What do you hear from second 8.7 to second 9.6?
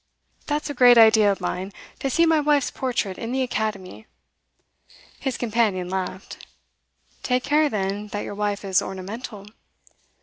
ornamental.